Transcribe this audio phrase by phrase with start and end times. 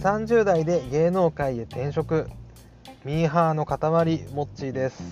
[0.00, 2.28] 30代で芸能界へ転職
[3.04, 3.80] ミーハーの塊
[4.32, 5.02] モッチーです。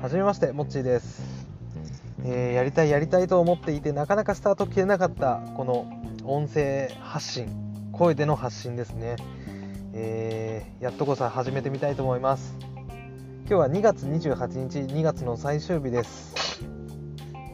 [0.00, 1.48] はじめましてモッチーです、
[2.24, 5.90] えーやりたいやりたいと思っていてなかなかスタート切れなかったこの
[6.24, 7.48] 音声発信
[7.90, 9.16] 声での発信ですね、
[9.92, 12.54] えーやっとこそ始めてみたいと思います。
[12.60, 16.62] 今日は2月28日2月の最終日です、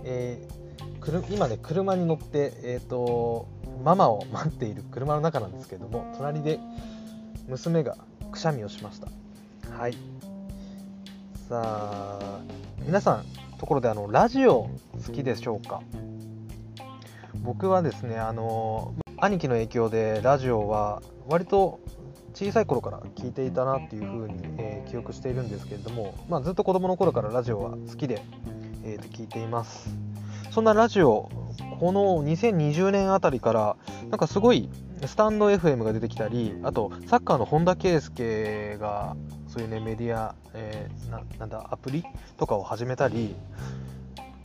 [0.05, 0.61] えー
[1.31, 3.49] 今ね車に乗ってえっ、と
[3.85, 6.61] ママを待っている車の中なんですけれども隣で
[7.49, 7.97] 娘が
[8.31, 9.09] くしゃみをしました。
[9.77, 9.95] はい。
[11.49, 12.41] さあ
[12.81, 13.25] 皆さん
[13.59, 14.71] ところであのラジオ
[15.07, 15.83] 好きでしょうか？
[17.43, 21.81] 僕はですねあの兄貴の影響でラジオは割と
[22.35, 28.25] 小さい頃から聞いていたなっていう風に、えー記憶しているんですけれども、まあ、ずっと子供の頃からラジオは好きで、
[28.83, 29.89] えーと聞いています。
[30.51, 31.31] そんなラジオ
[31.79, 33.77] この2020年あたりから
[34.11, 34.69] なんかすごい
[35.07, 39.17] スタンド FM が出てきたりあとサッカーの本田圭佑が
[39.49, 42.05] そういうねメディア、えーななんだアプリ
[42.37, 43.35] とかを始めたり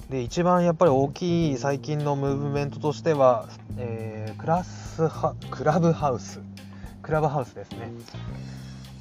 [0.09, 6.41] で一番やっぱり大きい最近のムーブメントとしては、えークラスハクラブハウス。
[7.01, 7.91] クラブハウスですね。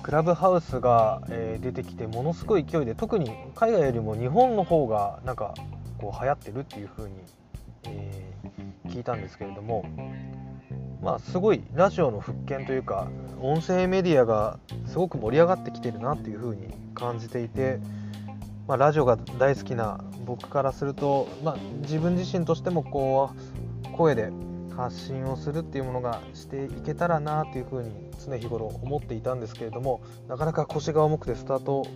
[0.03, 5.55] クラブハウスが、えー出てきてものすごい勢いで特に海外よりも日本の方がなんか
[5.99, 7.17] こう流行ってるっていう風に、
[7.87, 8.25] えー
[8.95, 9.85] 聞いたんですけれども
[11.03, 13.09] まあすごいラジオの復権というか
[13.41, 17.81] 音声メディアがすごく盛り上がってきてるなっていう風に感じていて、
[18.69, 23.33] まあ、ラジオが大好きな僕からすると、まあ、自分自身としてもこ
[23.85, 24.31] う声で
[24.77, 27.91] 発信をするっていうものがしていけたらなっていう風に
[28.25, 31.87] 常日頃思っていたんですけれどもなかなか腰が重くてスタート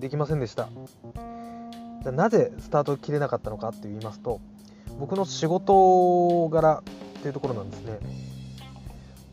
[0.00, 0.68] できませんでした。
[2.12, 4.40] なぜスタート切れなかったのかって言いますと
[4.98, 6.82] 僕の仕事柄
[7.18, 7.98] っていうところなんですね。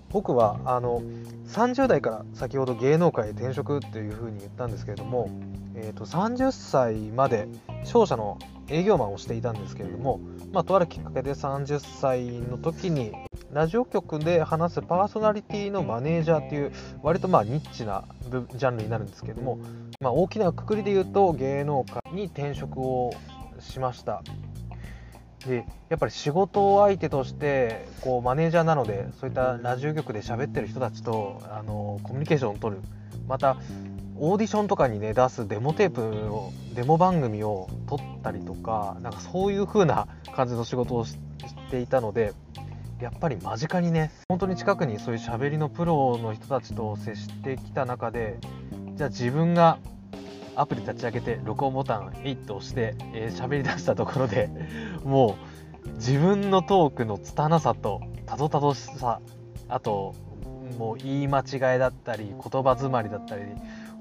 [0.09, 1.02] 僕はあの
[1.48, 5.30] 30代から先ほど芸能界へ転職っていうふうに言ったんですけれども、
[5.73, 7.48] えー、と30歳まで
[7.86, 8.38] 商社の
[8.70, 10.19] 営業マンをしていたんですけれども、
[10.52, 13.12] まあ、とあるきっかけで30歳の時に
[13.52, 16.72] ラジオ局で話すパーソナリティのマネージャーっていう
[17.03, 19.59] 割とまあニッチなジャンルになるんですけれども、
[20.00, 23.12] まあ、大きなくくりで言うと芸能界に転職を
[23.59, 24.24] しました。
[25.47, 32.81] でやっぱり仕事相手としてこうマネージャーなのでそういったラジオ局で喋ってる人たちとあのコミュニケーションを取る。
[33.28, 33.57] また
[34.18, 36.02] オーディションとかにね出すデモテープ
[36.34, 41.18] をデモ番組を撮ったりとかなんかそういう風な感じの仕事をし
[41.72, 42.34] ていたので
[43.00, 48.38] やっぱり間近にね本当に近くにそういう喋りのプロの人たちと接してきた中で
[48.96, 49.79] じゃあ自分が
[50.56, 54.50] アプリ立ち上げて録音ボタン8と押して喋、えーり出したところで
[55.03, 55.35] も
[55.85, 59.22] う自分のトークの拙さとたどたどしさ
[59.69, 60.13] あと
[60.78, 63.44] もう言い間違いだったり言葉詰まりだったり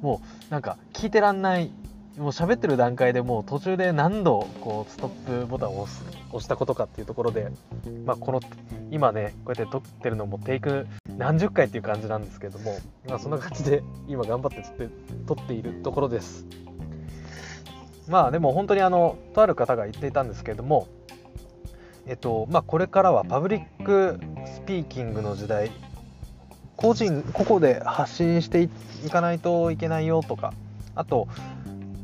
[0.00, 1.70] もうなんか聞いてらんない
[2.18, 7.50] もう喋ってる段階でもう途中で何度こうストップボタンを押す押したことかっていうところで、
[8.04, 8.40] まあ、この
[8.90, 12.78] 今ねこうやって撮ってるのもテイク何十回っていう感じなんですけども、
[13.08, 14.94] まあ、そんな感じで今頑張って撮って
[15.26, 16.46] 撮っているところです。
[18.08, 20.88] まあでも本当にあのとある方が言っていたんですけれども
[22.06, 25.70] えっとまあこれからは public speaking の時代
[26.76, 28.68] 個人個々で発信して
[29.06, 30.52] いかないといけないよとか
[30.96, 31.28] あと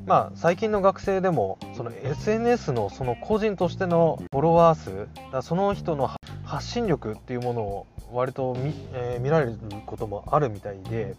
[0.07, 6.09] まあ最近の学生でもその SNS のその個人としてのフォロワー数だその人の
[6.45, 11.17] 発信力っていうものを割と見,、えー見られることもあるみたいで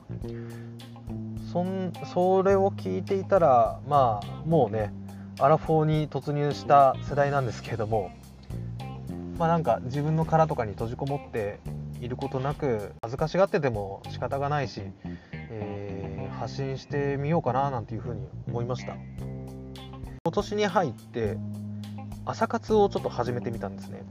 [1.51, 4.93] そんそれを聞いていたらまあもうね
[5.39, 8.11] アラフォーに突入した世代なんですけれども
[9.37, 11.59] まあなんか自分の殻とかに閉じこもって
[11.99, 14.81] いることなく恥ずかしがってても仕方がないし、
[15.49, 18.95] えー発信してみようかななんていうふうに思いました。
[20.23, 21.37] 今年に入って
[22.25, 24.03] 朝活をちょっと始めてみたんですね。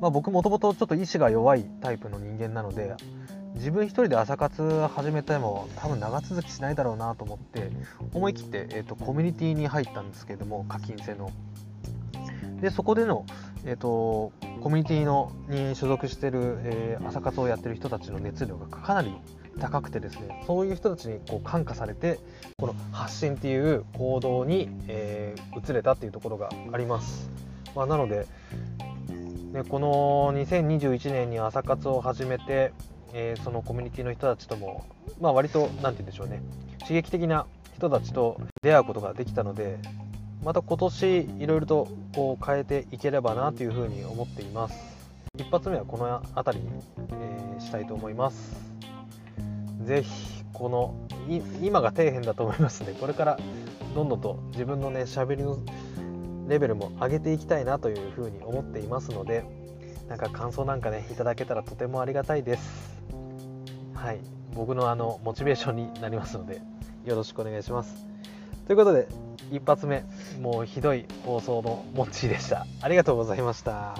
[0.00, 2.94] まあ僕もともとちょっと意志が弱いタイプの人間なので
[3.54, 7.70] 自分一人で朝活始めても多分長続きしないだろうなと思って
[8.12, 11.30] 思い切って、えー、とコミュニティに入ったんですけども課金制の。
[12.60, 13.26] でそこでの、
[13.64, 19.12] えー、とコミュニティのに所属してる、えー朝活をやってる人たちの熱量がかなり
[19.60, 22.18] 高くてですねそういう人たちにこう感化されて
[22.56, 27.30] この発信っていう行動に、えー移れたっていうところがあります、
[27.76, 28.26] まあ、なので、
[29.52, 32.72] ね、この2021年に朝活を始めて、
[33.12, 34.84] えーそのコミュニティの人たちとも、
[35.20, 36.42] まあ、割と何て言うんでしょうね
[36.80, 37.46] 刺激的な
[37.76, 39.78] 人たちと出会うことができたので
[40.44, 44.74] また今年いろいろとこう変えていければなというふうに思っています。
[45.36, 46.70] 一発目はこの辺りに、
[47.12, 48.56] えー、したいと思います。
[49.84, 50.94] ぜひこの
[51.62, 53.38] 今が底辺だと思いますのでこれから
[53.94, 55.58] どんどんと自分のね喋りの
[56.48, 59.44] レベルも上げていきたいなというふうに思っていますので
[60.08, 63.02] なんか感想なんかねいただけたらとてもありがたいです。
[63.94, 64.20] はい。
[64.54, 66.62] 僕のあのモチベーションになりますので
[67.04, 68.06] よろしくお願いします。
[68.66, 69.08] ということで
[69.50, 70.04] 一発目。
[70.40, 72.66] もうひどい放送のモッチーでした。
[72.80, 73.94] ありがとうございました。